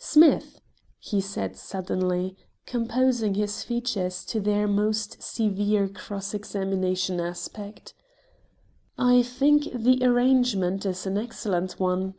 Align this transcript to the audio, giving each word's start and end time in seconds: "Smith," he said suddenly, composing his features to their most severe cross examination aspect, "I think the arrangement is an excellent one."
"Smith," 0.00 0.60
he 0.98 1.20
said 1.20 1.54
suddenly, 1.56 2.36
composing 2.66 3.34
his 3.34 3.62
features 3.62 4.24
to 4.24 4.40
their 4.40 4.66
most 4.66 5.22
severe 5.22 5.88
cross 5.88 6.34
examination 6.34 7.20
aspect, 7.20 7.94
"I 8.98 9.22
think 9.22 9.72
the 9.72 10.02
arrangement 10.02 10.84
is 10.84 11.06
an 11.06 11.16
excellent 11.16 11.78
one." 11.78 12.16